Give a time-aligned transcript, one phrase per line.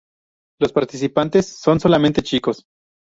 [0.59, 2.65] Los participantes son solamente chicos.